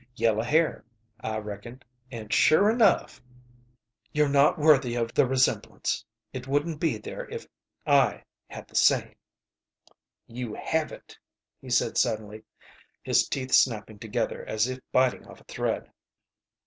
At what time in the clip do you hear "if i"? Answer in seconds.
7.29-8.23